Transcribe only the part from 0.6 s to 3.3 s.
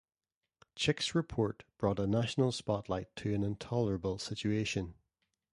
Chick's report brought a national spotlight